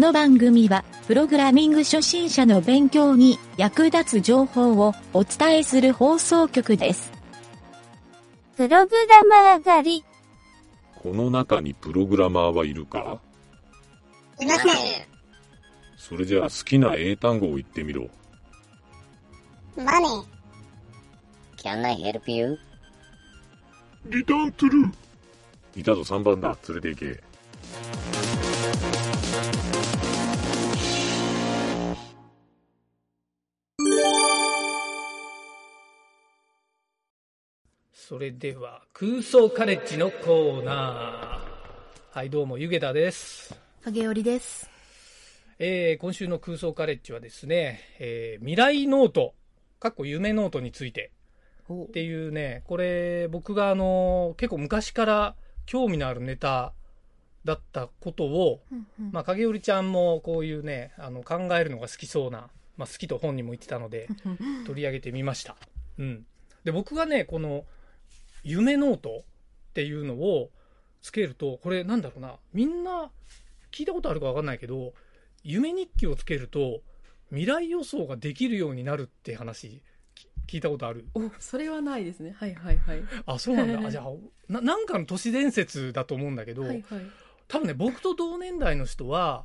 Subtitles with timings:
[0.00, 7.12] の番組は、プログラミング初心者の勉強に役立つ情報をお伝えする放送局です。
[8.56, 10.04] プログラマー狩り。
[10.96, 13.20] この中にプログラマーはいるか？
[14.40, 14.72] いません。
[15.96, 18.08] それじゃあ好きな英単語を言ってみろ。
[19.76, 20.24] マネー。
[21.58, 22.58] Can I help you?
[24.06, 24.92] リターントゥルー。
[25.76, 26.56] いたぞ3番だ。
[26.68, 27.22] 連れて行け。
[38.10, 42.18] それでは空想カレッジのコーナー。
[42.18, 44.68] はいどうもゆげたです、影織です。
[45.60, 49.34] えー今週の空想カレッジはですね、えー未来ノート
[49.78, 51.12] かっこ夢ノートについて。
[51.68, 51.84] お。
[51.84, 56.72] っていうねこれ僕があの結構昔から興味のあるネタ
[57.44, 59.12] だったことを、うんうん。
[59.12, 64.08] まあ、影織ちゃんもこういうねあの考えるのが好きそうな、まあ、好きと本人も言ってたので
[64.66, 65.54] 取り上げてみました。
[65.96, 66.26] うん、
[66.64, 67.66] で僕がねこの
[68.42, 69.24] 夢ノート
[69.70, 70.50] っていうのを
[71.02, 73.10] つけるとこれなんだろうなみんな
[73.72, 74.92] 聞いたことあるか分かんないけど
[75.42, 76.80] 夢日記をつけると
[77.30, 79.82] 未来予想ができるようになるって話
[80.14, 81.06] き聞いたことある？
[81.14, 82.34] お、それはないですね。
[82.36, 83.02] はいはいはい。
[83.24, 84.04] あそうなんだ あじゃあ
[84.48, 86.82] ななんかの都市伝説だと思うんだけど、はいはい。
[87.46, 89.44] 多分ね僕と同年代の人は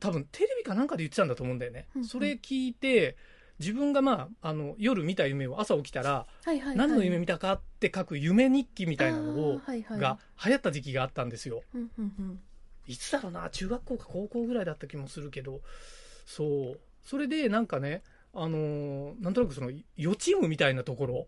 [0.00, 3.16] 多分テレビかなんかで言ってたんだと思うんだよね、それ聞いて
[3.58, 6.76] 自分がまああの夜見た夢を朝起きたらはいはいはい。
[6.76, 12.40] 何の夢見たかって書く夢日記みたいなのをあーはいはいが流行った時期があったんですようんうんうん。
[12.86, 15.60] いつだろうな中学校か高校ぐらいだった気もするけど
[16.24, 16.44] そ
[16.76, 18.02] うそれでなんかね
[18.34, 21.26] あのーなんとなくその予知夢みたいなところ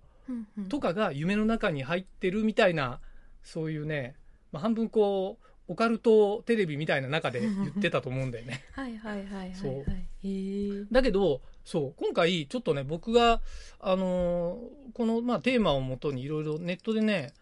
[0.69, 3.01] とかが夢の中に入ってるみたいな
[3.43, 4.15] そういうね、
[4.53, 9.85] まあ、半分こうオカルトテレビみたいな中で言ってたと思うんだよね はいはいはいはいそうはい。
[10.25, 10.85] へえ。
[10.91, 13.43] だけどそう今回ちょっとね僕が、
[13.79, 17.35] あのーこの、まあ、テーマをもとにいろいろネットでね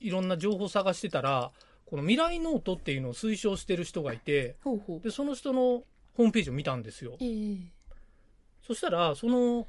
[0.00, 1.50] いろんな情報を探してたら
[1.84, 5.00] この未来ノートっていうのを推奨してる人がいてほうほう。
[5.00, 7.56] でその人のホームページを見たんですよええ。
[8.66, 9.66] そしたらその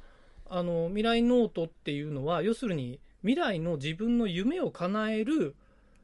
[0.48, 5.54] あの未来ノートっていうのは要するに未来の自分の夢を叶える、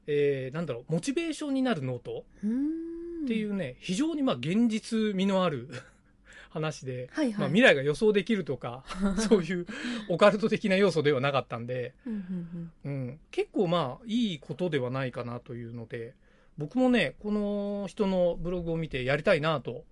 [0.06, 2.26] えーなんだろうモチベーションになるノート。
[3.24, 5.70] っていうね、非常にまあ現実味のある
[6.54, 7.38] 話で、はいはい。
[7.40, 8.84] まあ、未来が予想できるとか
[9.28, 9.66] そういう
[10.08, 11.94] オカルト的な要素ではなかったんで、
[12.84, 16.14] うん結構まあいいことではないかなというので
[16.56, 19.84] 僕もねこの人のブログを見てやりたいなと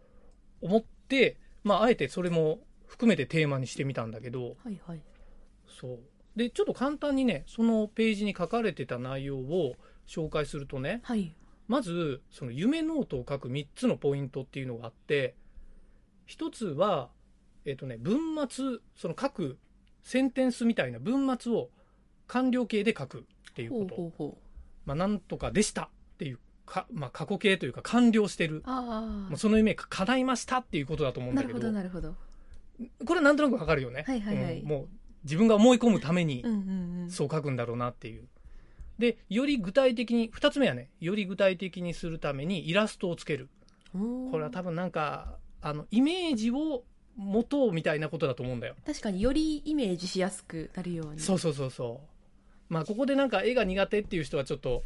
[0.60, 5.02] 思って、まあ、あえてそれも含めてテーマにしてみたんだけどはいはい。
[5.66, 5.98] そう
[6.36, 9.74] でちょっと簡単にねそのページに書かれてた内容を
[10.06, 11.34] 紹介するとねはい。
[11.66, 15.34] まずその夢ノートを書く3つのポイントっていうのがあって
[16.28, 17.10] 1つは、
[17.64, 18.18] えっとね、文
[18.48, 19.58] 末その書く
[20.02, 21.68] センテンスみたいな文末を
[22.26, 23.18] 完了形で書く
[23.50, 24.38] っていうほうことほうほう。
[24.84, 25.88] まあ、なんとかでしたっ
[26.18, 31.34] ていうか、まあ、過去形というか完了してるあもうその夢が叶いましたっていうことだと思うあ。
[31.36, 32.14] なるほんだけどどなるほど。
[33.04, 34.88] これはなんとなくわかるよね、はいはいはいうんもう
[35.24, 37.10] 自分が思い込むためにうんうんうん。
[37.10, 38.26] そう書くんだろうなっていう。
[38.98, 43.48] でより具体的に2つ目はねより具体的にするためにイラストをつける
[43.92, 46.82] これは多分なんかあのイメージを
[47.16, 51.20] 持とうみたいなことだと思うんだよ、確かによりイメージしやすくなるように。
[51.20, 52.00] そうそうそうそ
[52.70, 54.82] うまあここでなんか絵が苦手っていう人はちょっと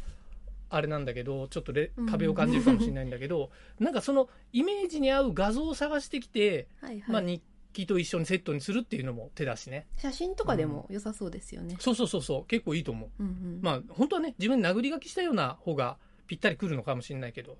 [0.69, 3.49] あれなんだけどちょっとレうん壁を感じるかもしれないんだけど、
[3.79, 7.11] なんかそのイメージに合う画像を探してきて、はいはい。
[7.13, 7.41] まあ、日
[7.73, 11.77] 記と一緒にセットにするっていうのも手だしね写真とかでも良さそうですよね。
[11.79, 13.59] そうそうそうそう結構いいと思ううんうん。
[13.61, 17.57] まあ本当はね自分に殴り書きしたような方がぴったりくるのかもしれないけど、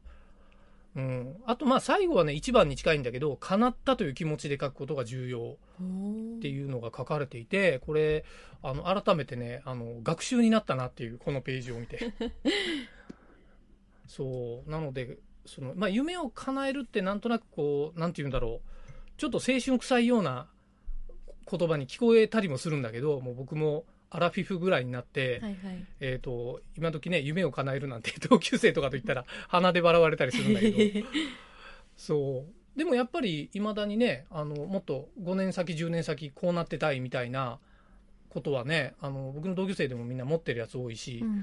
[0.97, 6.51] うん、あとまあ最後はね一番に近いんだけど叶ったという気持ちで書くことが重要ってう。
[6.51, 8.25] いうのが書かれていてこれ
[8.63, 12.13] あの改めてねあの学習になったなっていうこのページを見て。
[14.07, 14.69] そう。
[14.69, 18.69] なのでその、まあ、夢を叶えるってなんとなくこうなんて言うんだろう。
[19.17, 20.47] ちょっと青春臭いような
[21.49, 25.85] 言葉に聞こえたりもするんだけどもう僕もアラフィフぐらいになって、はいはい。
[25.99, 31.07] えー、と今時ね夢を叶えるなんて 同級生とかと言ったら鼻で笑われたりするんだけど
[31.97, 37.59] そうでもやっぱりいまだにねあのもっと5年先10年先こうなってたいみたいな
[38.29, 41.41] ことはねあの僕の同級生でもみんな持ってるやつ多いし、うんうんうん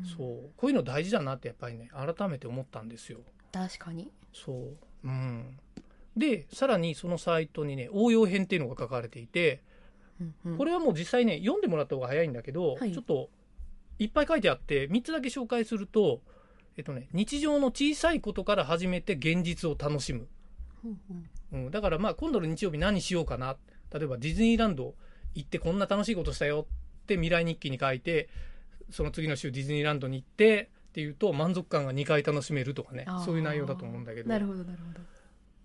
[0.00, 0.04] うん。
[0.04, 3.20] そうこういうの大事だなってやっぱりね改めて思ったんですよ。
[3.52, 4.10] 確かに。
[4.32, 5.58] そううん、
[6.16, 9.60] でさらにそのサイトにね応用編っていうのが書かれていて
[10.20, 13.30] うんうんこれはもう実際ね読んでもらった方が早いんだけど、はいちょっと
[13.98, 16.20] いっぱい書いてあって3つだけ紹介すると、
[16.76, 20.26] えっとね、日常の小さいことから始めて現実を楽しむ。
[20.84, 21.00] うん
[21.52, 23.56] うんうん、だからまあ今度の日曜日何しようかな。
[23.92, 24.94] 例えばディズニーランド
[25.34, 26.66] 行ってこんな楽しいことしたよ
[27.02, 28.28] って未来日記に書いて、
[28.90, 34.28] その次の週ディズニーランドに行ってっていうと満足感が2回楽しめるとかねそういう内容だと思うんだけど。
[34.28, 35.14] なるほどなるほど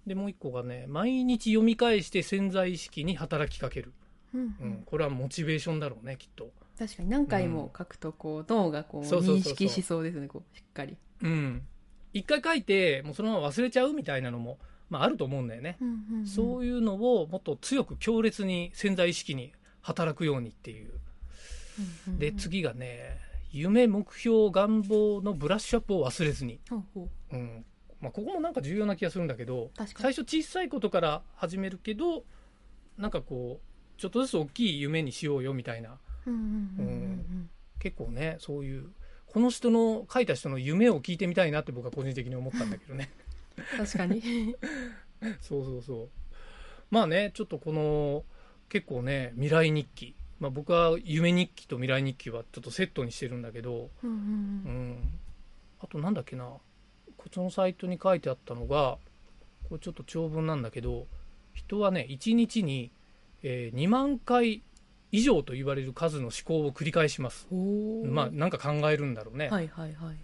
[0.10, 3.94] で、もう一個がね、毎日読み返して潜在意識に働きかける。
[4.33, 6.51] うんううんん、これはモチベーションだろうね、きっと。
[6.77, 11.61] 確かに何回も書くとこう脳がこう認識しそうですねこうしっかりうん。
[12.13, 14.57] 一回書いて、もうそのまま忘れちゃうみたいなのも、
[14.89, 15.77] まああると思うんだよね。
[16.25, 20.91] そういいうのをもっと強く強烈に潜在意識に働くようにっていう。
[22.07, 23.17] うんで、次がね、
[23.51, 26.59] 夢、目標、願望のブラッシュアップを忘れずに。
[26.69, 27.65] ほうほううん。
[28.01, 32.23] まあ、ここもなんか重要な気がするんだけど、最初小さいことから始めるけど、
[32.97, 33.69] なんかこう、
[34.00, 35.98] ちょっとずつ大きい夢にしようよみたいな。
[37.80, 38.90] 結構ね、そういう、
[39.28, 43.12] この人の、書いた人の夢を聞いてみたいなって僕は個人的に思ったんだけどね。
[43.24, 43.30] うん
[43.78, 44.56] 確かに
[45.42, 46.10] そうそうそう。
[46.92, 48.24] まあね、ちょっとこの、
[48.69, 50.16] 結構ね、未来日記。
[50.40, 55.19] まあ僕は夢日記と未来日記はちょっとセットにしてるんだけど、うん。
[55.81, 56.62] あとなんだっけな、こ
[57.28, 58.98] っちのサイトに書いてあったのが、
[59.68, 61.07] これちょっと長文なんだけど、
[61.54, 62.92] 人はね、1日に、
[63.44, 64.63] えー2万回
[65.12, 67.47] 以上と言われる数の思考を繰り返します。
[67.51, 69.50] まあなんか考えるんだろうね。
[69.50, 70.15] はいはいはい。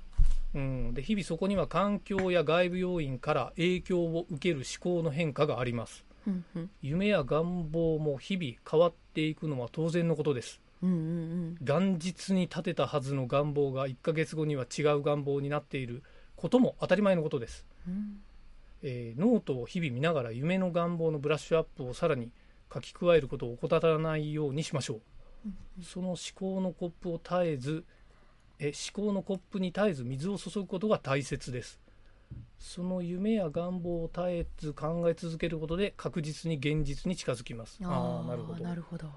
[0.53, 6.06] うん、で日々そこには環境や外部要因から影響を受ける思考の変化があります。
[6.27, 6.69] うんうん。
[6.81, 10.62] 夢や願望も日々変わっていくのは当然のことです。
[10.81, 16.03] うんうん元日に立てたはずの願望が1ヶ月後には違う願望になっている
[16.35, 18.19] ことも当たり前のことです、うん。
[18.83, 22.29] えーノートを日々見ながら夢の願望のブラッシュアップをさらに
[22.73, 25.83] 書き加えることを怠らないようにしましょう。
[25.83, 27.85] その思考のコップを絶えず
[28.59, 31.79] え思考のコップに絶えず水を注ぐことが大切です。
[32.57, 37.79] その夢や願望を絶えず考え続けることで確実に現実に近づきます。
[37.83, 38.63] ああーなるほど。
[38.63, 39.07] なるほど。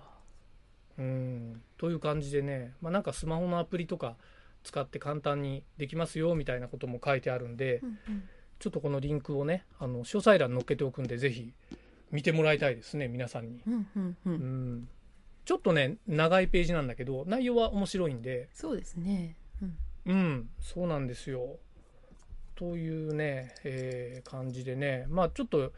[0.99, 1.63] うん。
[1.77, 4.17] という感じでね、まあ、なんかスマホのアプリとか
[4.65, 8.29] 使って簡単にできますよみたいなことも書いてあるんで、うんうん。
[8.59, 11.53] ちょっとこのリンクをねあの詳細欄に載っけておくんでぜひ
[12.11, 14.75] 見てもらいたいですね皆さんに、うんうんううん。
[14.81, 14.89] ん、
[15.45, 18.49] ちょっとね長いページなんだけど内容は面白いんで。
[18.53, 19.37] そうですね。
[19.63, 19.77] うん。
[20.07, 21.59] うんそうなんですよ。
[22.55, 25.07] というね、えー感じでね。
[25.09, 25.73] まあちょっと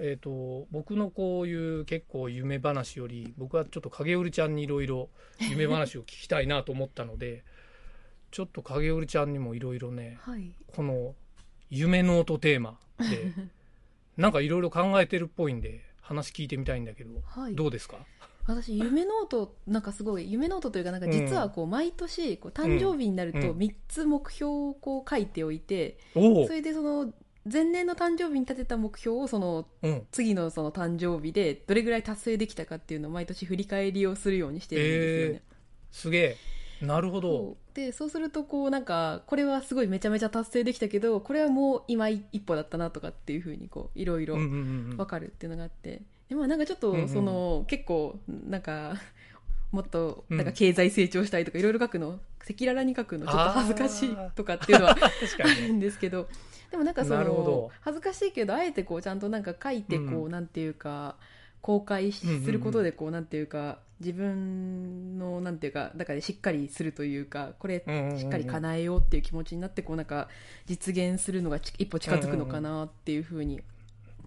[0.00, 5.08] えー、と僕のこういう結構夢話より僕はちょっと影織ちゃんにいろいろ
[5.50, 7.42] 夢話を聞きたいなと思ったので
[8.30, 10.54] ちょっと影織ちゃんにもいろいろねはい。
[10.68, 11.16] この
[11.68, 13.32] 夢ノートテーマで
[14.18, 17.54] なんかいろいろ考えてるっぽいんで話聞いてみたいんだけど、はい。
[17.54, 17.96] どうですか？
[18.46, 23.58] 私夢ノートなんかすごい夢ノートというかなんか実はこう毎年こう誕生日になるとうん。
[23.58, 26.46] 3つ目標をこう書いておいておお。
[26.46, 27.12] それでその
[27.50, 30.06] 前年の誕生日に立てた目標をそのうん。
[30.10, 35.42] 次のその誕生日でどれぐらい達成できたかっていうのを毎年振り返りをするようにしてるんですよね。
[35.92, 36.36] すげえ
[36.82, 37.28] なるほど。
[37.28, 37.74] そう。
[37.74, 44.56] でそうするとこうなんかこれはすごいめちゃめちゃ達成できたけどこれはもう今一歩だったなとかっていうふうにこういろいろうんうんうん
[44.90, 44.96] うん。
[44.96, 46.02] 分かるっていうのがあって。
[46.28, 48.94] でまあなんかちょっとうんうんその、結構なんか
[49.72, 50.36] もっとうん。
[50.36, 56.28] なんか経済成長したいとかいろいろ書くの赤裸々に書くのちょっと恥ずかしいとかっていうのは確 かあるんですけど。
[56.70, 60.30] でもなんかその恥ずかしいけどあえてこうちゃんとなんか書いてこう、うん。
[60.30, 61.16] なんていうか
[61.60, 67.82] 公開することでこうなんていうか自分のなんていうかだからしっかりするというかこれ
[68.16, 70.28] しっかり叶えようっていう気持ちになってこうなんか
[70.66, 73.60] 実現するのがち一歩近づくのかなっていうふうに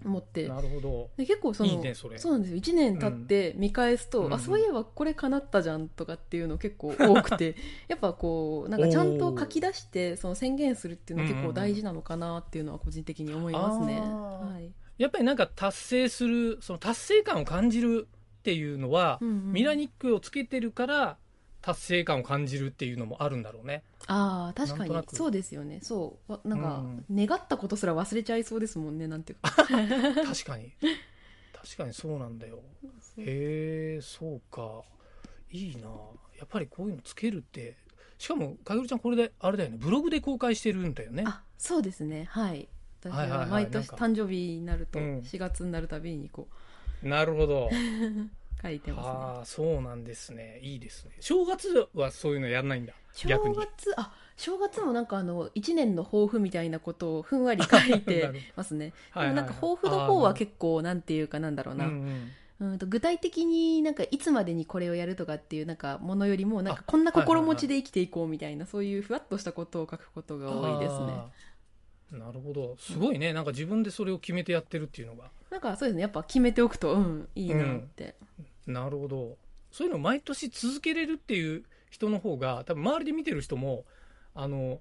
[0.06, 0.48] 思って。
[0.48, 1.10] なるほど。
[1.18, 2.18] で結構そのねそれ。
[2.18, 2.60] うなんですよ。
[2.60, 7.56] 1年経って見返すと、うんあそういえばこれ叶ったじゃんとかっていうの結構多くて。
[7.88, 14.00] やっぱこうなんかちゃんと書き出してその宣言するっていうのは結構大事なのかなっていうのは個人的に思いますね。
[14.00, 14.72] はい。
[14.98, 18.08] やっぱりなんか達成するその達成感を感じる
[18.42, 19.54] っていうのは、うんうん。
[19.54, 21.18] ミラニックをつけてるから
[21.62, 23.84] 達成感を感じるっていうのもあるんだろうね。
[24.08, 24.96] ああ確かに。
[25.14, 25.80] そうですよね。
[25.84, 26.32] そう。
[26.32, 27.28] わなんか、うん。
[27.28, 29.52] 願ったことすら忘れちゃいそうですもんねなんていうか。
[30.26, 30.74] 確かに。
[31.54, 32.64] 確かにそうなんだよ。
[33.18, 34.82] へえそうか。
[35.52, 35.88] いいな。
[36.40, 37.78] やっぱりこういうのつけるって。
[38.18, 39.78] しかもかげるちゃんこれであれだよね。
[39.80, 41.24] ブログで公開してるんだよね。
[41.28, 42.26] あそうですね。
[42.32, 42.68] はい。
[43.04, 45.20] 私は毎年誕生日になるとうん。
[45.20, 46.48] 4月になるたびにこ
[47.04, 47.68] なるほど。
[47.68, 47.70] う
[48.62, 49.14] 書いてますね。
[49.14, 50.60] ああそうなんですね。
[50.62, 51.12] いいですね。
[51.20, 52.94] 正月はそういうのやんないんだ。
[53.14, 53.56] 正逆に。
[53.56, 58.94] 月あ正月もなんかあの1年の抱負みたいなことをふんわり書い なてるますね。
[59.16, 62.32] でもなんか抱負の方は結構なんていうかなんだろうな、うん
[62.78, 71.08] と具体的になんかいつまでにこれをやるとかっていうなんかものよりもなんかあこんな心持ちで生きていこうみたいなそういうふわっとしたことを書くことが多いですね
[72.12, 72.76] なるほど。
[72.80, 73.32] すごいね。
[73.34, 75.32] なんか自分でそれを決めてやってるっていうのが。
[75.50, 76.02] なんかそうですね。
[76.02, 78.16] やっぱ決めておくとうんいいなって、
[78.68, 79.38] なるほど。
[79.72, 83.86] そういうのを毎年続けれるっていう人の方が多分周りで見てる人も
[84.36, 84.80] あの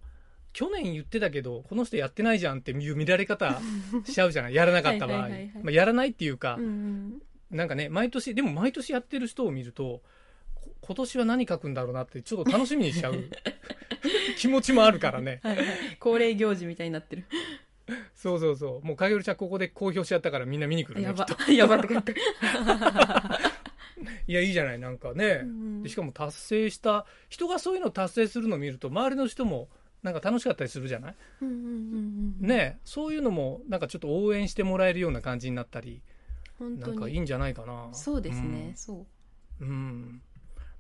[0.53, 3.61] 去年言ってたけどこの人やってないじゃんっていう見られ方
[4.05, 4.55] しちゃうじゃない？
[4.55, 5.29] やらなかった場合。
[5.63, 7.23] まあやらないっていうか、うんうん。
[7.57, 10.01] なんかね毎年でも毎年やってる人を見ると
[10.55, 13.15] こ今年は何書くんだろうなってちょっと楽しみにしちゃう
[14.37, 15.41] 気持ちもあるからね。
[15.43, 15.67] はいはい。
[15.99, 17.25] 恒例行事みたいになってる。
[18.15, 18.87] そうそうそう。
[18.87, 21.25] もう影織ちゃんここで公表しちゃったからみんな見に来るねやば。
[21.25, 21.53] きっと。
[21.53, 22.15] やばって書いて
[24.27, 25.83] いやいいじゃないなんかね、うん。
[25.83, 29.69] でしかも達成した人がそういうのを達成するのを見ると周りの人も
[30.03, 31.63] なんか楽しかったりするじゃない、うんうんうん
[32.41, 36.01] うんねそういうのもなんかちょっと応援してもらえるような感じになったり
[36.59, 36.97] 本当に。
[36.97, 37.89] なんかいいんじゃないかな。
[37.93, 39.07] そうですね、そ
[39.61, 39.65] う。
[39.65, 40.23] うん、うん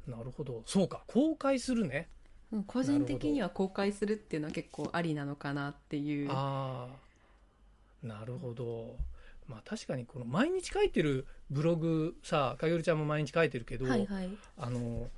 [0.06, 0.62] なるほど。
[0.66, 1.04] そうか。
[1.06, 2.08] 公開するね。
[2.14, 2.19] うん
[2.66, 6.28] 個人的には公開するっていうのは結構ありなのかなっていう。
[6.30, 6.88] あ
[8.02, 8.96] あなるほど。
[9.48, 14.30] まあ確かにこの毎日書いてるブログさかげるちゃんも毎日書いてるけど、はいはい。
[14.56, 15.08] あの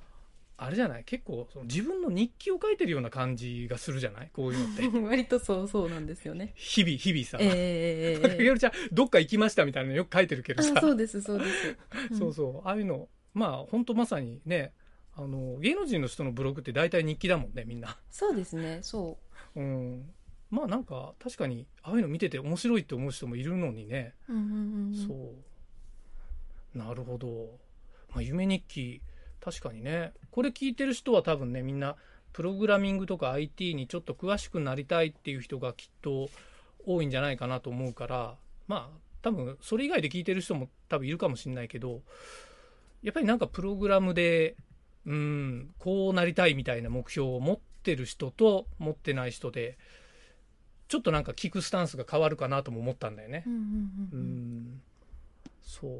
[0.55, 1.03] あれじゃない？
[1.03, 4.29] 結構その自分の日記を書いてるような感じがするじゃない？
[4.31, 4.99] こういうのって。
[5.07, 6.53] 割とそうそうなんですよね。
[6.55, 10.73] 日々日々さ、ええ かげるちゃんどっか行きましたみたいなのよく書いてるけどさ。
[10.75, 11.77] あそうですそうです、
[12.11, 12.17] うん。
[12.19, 12.67] そうそう。
[12.67, 14.73] ああいうのまあ本当まさにね
[15.15, 17.97] あの芸能人の人のブログって大体日記だもんねみんな。
[18.09, 19.17] そうですねそ
[19.55, 19.61] う。
[19.61, 20.09] ん。
[20.49, 26.77] まあなんか確かにああいうの見てて面白いって思う人もいるのにね、うんうんうん、そう。
[26.77, 27.27] なるほど、
[28.11, 29.01] まあ、夢日記
[29.39, 30.13] 確かにね。
[30.31, 31.95] これ聞いてる人は多分ねみんな
[32.33, 36.29] プログラミングとか IT にちょっと詳しくなりたいっていう人がきっと
[36.85, 38.35] 多いんじゃないかなと思うから
[38.67, 42.01] まあ多分それ以外で聞いてる人も多分いるかもしれないけど
[43.03, 44.55] やっぱりなんかプログラムで
[45.05, 49.77] うんこうなりたいみたいな目標を持ってる人と持ってない人で
[50.87, 53.43] ちょっとなんか聞くスタンスが変わるかなとも思ったんだよね。
[53.47, 53.49] う。
[53.49, 54.81] ん
[55.61, 55.91] そう。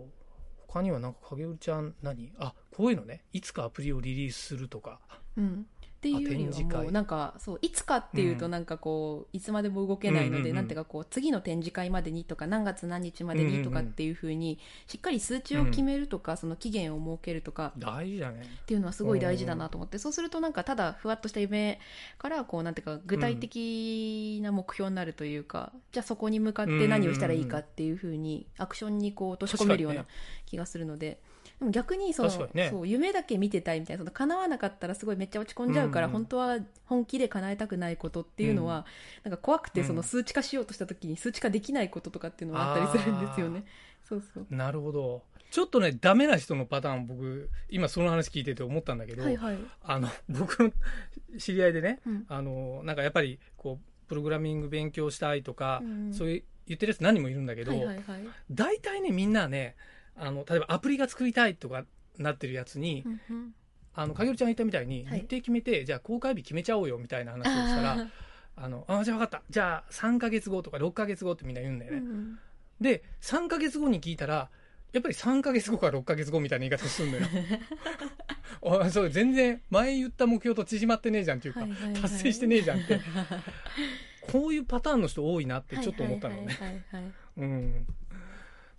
[0.67, 2.31] 他にはなんか影織ちゃん何？
[2.37, 3.23] あこういうのね。
[3.33, 4.99] いつかアプリをリリースするとか。
[5.37, 5.65] うん
[6.03, 8.51] っていうよりはもうなんかそういつかっていうとうん。
[8.51, 18.43] なんかこういつまでも動けないので、なんていうかこう次の展示会までにとか何月何日までにとかっていうふうにしっかり数値を決めるとか、その期限を設けるとか大事だね。
[18.63, 21.79] っていうのはすごい大事だなと思って、そうするとなんかただふわっとした夢
[22.17, 30.05] からこうなんていうか具体的な目標になるというか、じゃあそこに向かって何をしたらいいかっていうふうにアクションにこう落とし込めるような
[30.45, 31.19] 気がするので。
[31.63, 32.69] でも逆にその、ね。
[32.69, 36.11] そう夢だけ見てたいみたいなその叶わなかったらすごいめっちゃ落ち込んじゃうから、うん。
[36.11, 38.85] うん本当は本気で叶えたくないことっていうのは、
[39.23, 39.87] なんか怖くてうん。
[39.87, 43.63] その数値化しようとした時に数値化できないこととかっていうのがあったりするんですよね。
[44.07, 44.45] そうそう。
[44.49, 45.23] なるほど。
[45.49, 49.57] ちょっとねダメな人のパターン僕今その話聞いてて思ったんだけど、はいはい。
[49.83, 50.71] あの 僕の
[51.37, 52.25] 知り合いでねうん。
[52.27, 56.13] あのなんかやっぱりこうプログラミング勉強したいとか、うんうん。
[56.13, 58.19] そういう言ってるやつ何人もいるんだけど、はいはいはい。
[58.51, 59.75] 大体ねみんなね
[60.15, 61.85] あの例えばアプリが作りたいとか
[62.17, 63.55] なってるやつに、うんうん。
[63.95, 65.19] あのかげるちゃんが言ったみたいに、はい。
[65.19, 68.07] 日程決めてじゃあ公開日決めちゃおうよみたいな話をしたらあ
[68.55, 69.43] あのあじゃあ分かった。
[69.49, 72.39] じゃあ3ヶ月後とか6ヶ月後ってみんな言うんだよね、ーうんうん。
[72.81, 74.49] で3ヶ月後に聞いたら
[74.93, 77.27] やっぱり3ヶ月後か6ヶ月後みたいな言い方するのよ。
[78.81, 81.61] あそう全然前言った目標と縮まってねえじゃんっていうか、
[82.01, 82.99] 達成してねえじゃんって。
[84.31, 86.85] こういうパターンの人多いなってちょっと思ったのね、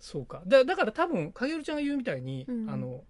[0.05, 0.43] そうか。
[0.45, 2.69] だだから多分かげるちゃんが言うみたいに、うん。
[2.69, 3.03] あの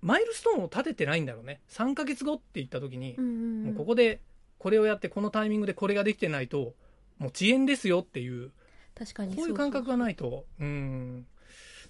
[0.00, 1.60] マイルストーンを立ててないんだろうね。
[1.70, 3.64] 3ヶ月後って言った時に、うんうんうん。
[3.66, 4.20] もうここで
[4.58, 6.74] これをやってこのタイミングでこれができてないと
[7.18, 8.50] もう遅延ですよっていう
[8.96, 10.44] 確かにこういう感覚がないと。
[10.58, 11.26] うん。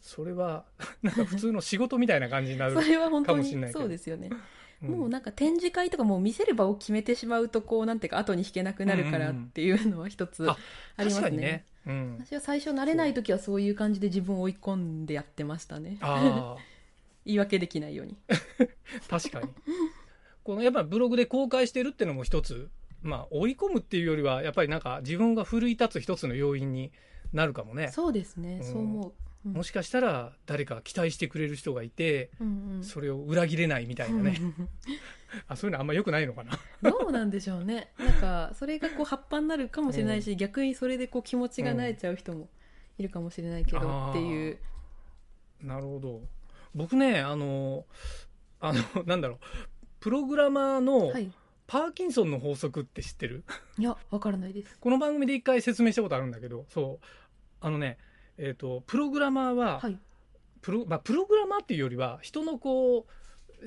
[0.03, 0.67] それは
[1.03, 3.81] なんか普通の仕事みたいな感じになるかもしれないけど。
[3.81, 4.29] そうですよね、
[4.83, 4.91] うん。
[4.91, 10.59] もうなんか展示会とかもう見せる場を決めてしまうとこうなんていうか後に引けなくなるからっていうのは一つあ
[10.99, 11.23] ありますね。
[11.23, 15.99] 確かにね、うん、私は最初慣れない時はそういう感じで自分を追い込んでやってましたね。
[16.01, 16.57] あ
[17.27, 18.17] 言い訳できないように。
[18.29, 18.35] あ
[19.09, 19.49] 確かに。
[20.43, 22.69] このやっぱブログで公開してるってのも一つ
[23.03, 26.93] まあ追い込むっていうよりはやっぱりなんか自分が奮い立つ一つの要因に
[27.33, 27.89] なるかもね。
[27.89, 28.65] そうですね、うん。
[28.65, 29.13] そう思う、
[29.47, 29.53] うん。
[29.53, 32.85] もしかしたら誰か期待してくれる人がいてうんうん。
[32.85, 34.41] それを裏切れないみたいなね。
[35.49, 36.59] あそういうのあんま良くないのかな？
[36.83, 37.93] どうなんでしょうね。
[37.99, 42.49] なんかそれがこう葉っぱになるかもしれないし、逆にそれでこう気持ちが慣れちゃう人も
[42.99, 44.59] いるかもしれないけど、っていう。
[45.61, 46.23] なるほど。
[46.75, 47.87] 僕ねあの
[48.61, 49.39] あの なんだろう。
[50.01, 51.33] プログラマーのはい。
[51.67, 53.43] パーキンソンの法則って知ってる、
[53.79, 54.79] いやわからないです。
[54.79, 57.07] この番組で一回説明したことあるんだけどそう。
[57.63, 57.97] あのね
[58.39, 59.99] えっ、とプログラマーははい
[60.61, 63.07] プロ、まあ、プログラマーっていうよりは、人のこう、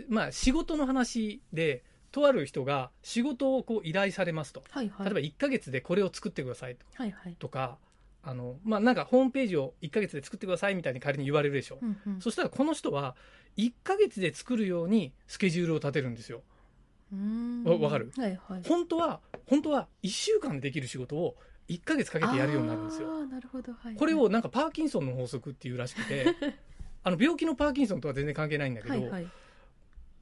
[0.09, 4.63] まあ、仕事の話で、とある人が仕事をこう依頼されますと。
[4.71, 5.05] はいはい。
[5.05, 7.35] 例えば1ヶ月でこれを作ってくださいとはいはい。
[7.37, 7.77] とか、
[8.23, 11.77] あの、まあ、なんかホームページを1ヶ月で作ってくださいみたいに仮に言われるでしょ。
[11.79, 13.15] うんうんそしたらこの人は
[13.57, 16.41] 1ヶ月で作るようにスケジュールを立てるんですよ。
[17.65, 18.11] わかる？
[18.17, 18.63] はいはい。
[18.67, 21.35] 本当は、本当は1週間でできる仕事を
[21.69, 23.25] 1ヶ月かけてやるようになるんですよ。
[23.25, 23.71] なるほど。
[23.73, 23.95] はいはい。
[23.95, 26.35] これをなんかパーキンソンの法則っていうらしくて、
[27.03, 29.27] あの病気のパーキンソンとは全然関係ないんだけど、はいはい。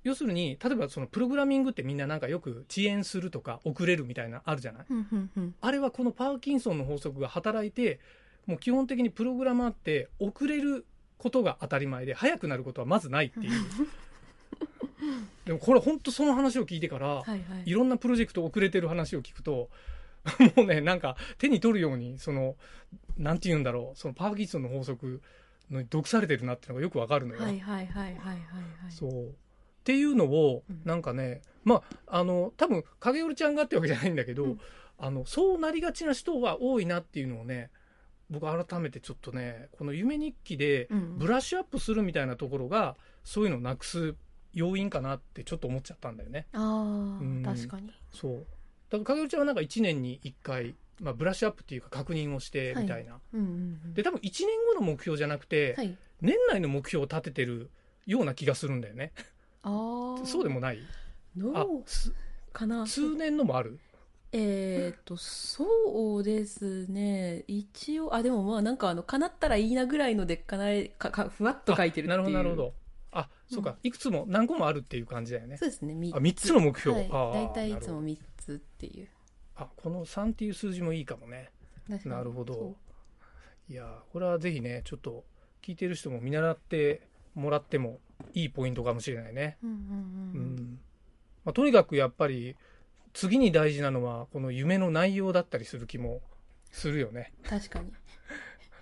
[0.04, 4.86] 要するに、例えばそのプログラミングってみんななんかよく遅延するとか遅れるみたいなあるじゃない？
[5.62, 8.00] あれはこのパーキンソンの法則が働いて、
[8.46, 10.86] もう基本的にプログラマーって遅れる
[11.18, 13.52] ことが当たり前で、早くなることはまずないっていう。
[15.46, 17.42] でもこれ本当その話を聞いてから、はいはい。
[17.66, 19.70] いろんなプロジェクト遅れてる話を聞くと、
[20.56, 22.56] もうね、なんか手に取るように、その、
[23.18, 25.22] なんて言うんだろう、そのパーキンソンの法則
[25.70, 27.42] の毒されてるなっていうのがよくわかるのよ。
[27.42, 28.92] はいはいはいはいはいはい。
[28.92, 29.30] そう。
[29.30, 29.32] っ
[29.84, 34.60] ていうのをうん、なんかね、まあ、あの、多分、影織ちゃんがってわけじゃないんだけど、うん
[34.98, 37.70] あの、そうなりがちな人は多いなっていうのをね、
[38.30, 44.16] 僕改めてちょっとね、この夢日記でうんブラッシュアップするみたいなところが、そういうのをなくす
[44.54, 46.48] 要因かなってちょっと思っちゃったんだよね。
[46.54, 47.92] あうんあ、確かに。
[48.12, 48.48] そう。
[49.00, 57.70] だから影ちゃんはなんか1年に1回、まあ、ブラッシュアップっていうか確認をしてみたいな、はいうんうんうん、で多分1年後の目標じゃなくて、はい、年内の目標を立ててる
[58.06, 59.12] ような気がするんだよね。
[59.64, 60.80] ああ そうでもない？
[61.36, 61.84] どう
[62.54, 62.86] かな。
[62.86, 63.80] 通年のもある？
[64.38, 67.46] えー、っと、そうですね。
[67.48, 72.32] 一応、あ、でもまあなんかあの、叶ったらいいなぐらいので、叶え、か、か、ふわっと書いてるっていう。
[72.34, 72.74] なるほど、
[73.12, 75.56] あ、そうか、うん、いくつも、何個もあるっていう感じだよね。
[75.56, 76.16] そうですね、3つ。
[76.16, 77.00] あ、3つの目標。
[77.00, 79.08] はい、大体いつも3ずっていう。
[79.56, 81.50] あこの3っていう数字もいいかもね。
[82.06, 82.76] なるほど。
[83.70, 85.24] いやこれはぜひねちょっと
[85.64, 87.02] 聞いてる人も見習って
[87.34, 88.00] もらっても
[88.34, 89.58] いいポイントかもしれないね。
[91.54, 92.56] とにかくやっぱり
[93.14, 96.22] 次に大事なのはこの夢の内容だったりする気も
[96.72, 97.34] するよね。
[97.48, 97.92] 確かに。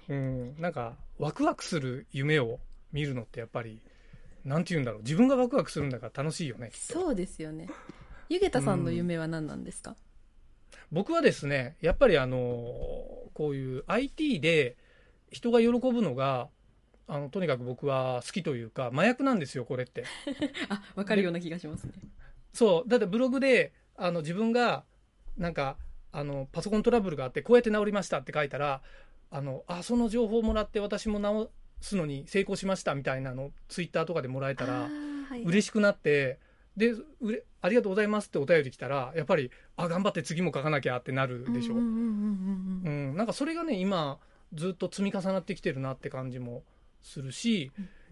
[0.09, 0.55] うん。
[0.59, 2.59] なんかワクワクする夢を
[2.91, 3.79] 見るのってやっぱり
[4.43, 5.01] なんて言うんだろう。
[5.01, 7.69] 自分がワクワクするんだから楽しいよねそうですよね。
[8.33, 9.95] ゆげたさんの夢は何なんですか、
[10.91, 12.37] 僕はですね、やっぱりあの、
[13.35, 14.75] こういう IT で
[15.31, 16.49] 人が喜ぶのが、
[17.07, 20.05] あの、とにかく僕は好きというか、麻薬なんですよ、これって。
[20.69, 21.93] あ、わかるような気がしますね。
[22.53, 22.89] そう。
[22.89, 24.83] だってブログで、あの、自分が、
[25.37, 25.77] なんか、
[26.11, 28.81] あの、パソコントラブルがあって、こうやって治りましたって書いたら、
[29.29, 34.89] あの、あ、その情報をもらって私も治すのに成功しましたみたいなの、ツイッターとかでもらえたら、
[35.45, 36.39] 嬉しくなって、
[36.75, 41.75] で、うれ、ありがとうございますってお便り来たら、やっぱり、あ、頑張って次も書かなきゃってなるでしょ？
[41.75, 44.19] なんかそれがね、今、
[44.53, 46.63] ずっと積み重なってきてるなって感じも
[47.01, 47.71] するし、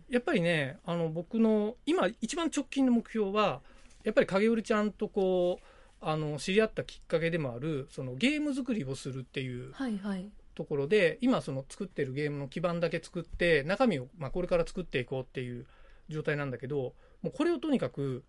[0.09, 3.61] やっぱりね、あの、僕の、今、一番直近の目標は、
[4.03, 5.65] やっぱり影織ちゃんとこう、
[6.01, 10.29] あの、知り合ったきっかけでもある、そのゲーム作りをするっていうはいはい。
[10.53, 15.65] ところで、今その作ってるゲームの基盤だけ作って、中身を、まあこれから作っていこうっていう
[16.09, 18.23] 状態なんだけど、もうこれをとにかく、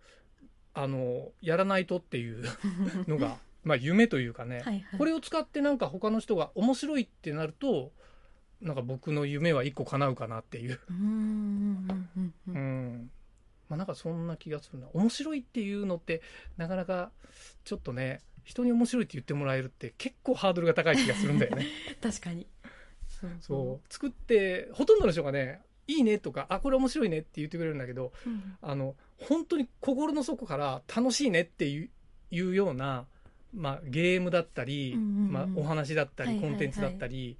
[0.73, 2.43] あの、やらないとっていう
[3.07, 4.97] のが、まあ夢というかね、はいはい。
[4.97, 7.91] これを使ってなんか他の人が面白いってなると、
[8.61, 10.79] なんか僕の夢は一個叶うかなっていう。
[10.89, 13.09] うん。
[13.69, 14.87] まあなんかそんな気がするな。
[14.93, 16.21] 面白いっていうのって、
[16.57, 17.11] なかなか
[17.63, 21.65] ちょっとね、人に面白いって言ってもらえるって結構ハードルが高い気がするんだよね。
[22.01, 22.47] 確かに。
[23.07, 23.93] そうそう。
[23.93, 28.95] 作って、ほとんどの人がね、いいねとか、あ、これ面白いねって言ってくれるんだけど、うんあの、
[29.27, 31.89] 本当に心の底から楽しいねってい
[32.31, 33.05] うような、
[33.53, 37.37] まあ、ゲームだったり、うんうんうんまあ、お話だったり、はいはいはいコンテンツだったり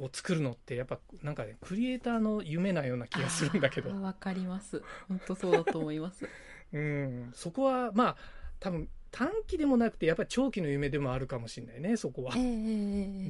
[0.00, 4.82] を作るのって、やっぱなんかね、クリエイターの夢なような気がするんだけどわかります。
[5.08, 6.26] 本当そうだと思います。
[6.72, 8.16] うん、そこは、まあ、
[8.58, 12.42] 多分短期でもなくて、やっぱり長期の夢でもあるかもしれないね、そこはええ。
[12.42, 12.62] えええうえ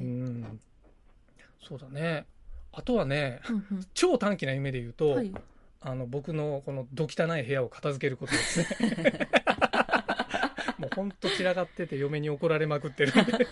[0.05, 0.59] ん。
[1.61, 2.25] そうだね。
[2.71, 5.33] あとはね、うんうん超短期な夢で言うと、はい。
[5.85, 8.67] あの、僕のこのど汚い部屋を片付けることですね。
[10.79, 13.47] もうほんと散らかってて嫁に怒られまくってるんで。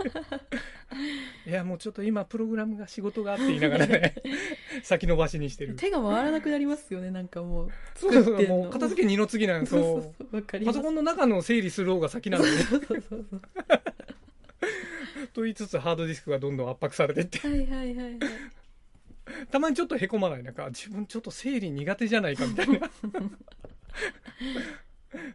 [1.46, 4.16] いや、もうちょっと今プログラムが仕事があって言いながらね、
[4.84, 5.76] 先延ばしにしてる。
[5.76, 7.72] 手が回らなくなりますよね、なんかもう。
[7.96, 10.74] そうそうそう、もう片付け二の次なんですそうパ。
[10.74, 13.42] ソコンの中の整理する方が先なんで、そうそうそうそう。
[15.34, 18.20] と言いつつハードディスクがどんどん圧迫されていって、はいはいはいはい。
[19.52, 20.44] たまにちょっと凹まない。
[20.44, 22.90] なんか、自分ちょっと整理苦手じゃないかみたいな。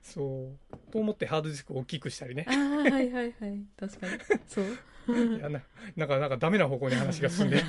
[0.02, 0.76] そう。
[0.90, 2.52] と思ってハードディスクを大きくしたりねあ。
[2.52, 3.34] あ、はいはいはい。
[3.78, 4.12] 確かに。
[4.46, 4.66] そう。
[5.38, 5.62] いやな
[5.96, 7.62] なんか、なんかダメな方向に話が進んで。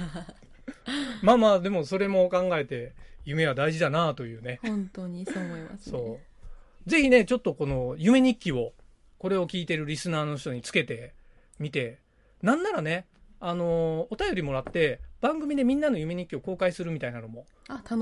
[1.21, 2.93] まあまあ、でもそれも考えて、
[3.25, 4.59] 夢は大事だなというね。
[4.63, 5.77] 本当にそう思います、ね。
[5.91, 6.19] そ
[6.85, 6.89] う。
[6.89, 8.73] ぜひね、ちょっとこの夢日記を、
[9.19, 11.13] これを聞いてるリスナーの人につけて
[11.59, 11.99] みて、
[12.41, 13.05] なんならね、
[13.39, 17.45] あのーお便りもらって、番組でみんなの夢日記を公開するみたいなのも。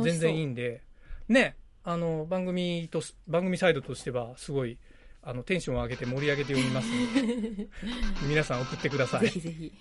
[0.04, 0.82] 全然いいんで、
[1.28, 4.78] ね、あの、番組とす、番組サイドとしては、すごい、
[5.21, 7.67] あの、テンションを上げて盛り上げて読みますので、
[8.28, 9.21] 皆さん送ってください。
[9.21, 9.71] ぜひぜひ。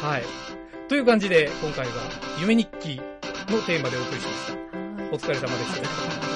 [0.00, 0.22] はい。
[0.88, 1.92] という感じで、今回は、
[2.40, 4.52] 夢日記のテーマでお送りしました。
[4.54, 4.66] はい
[5.12, 6.35] お疲れ様でした。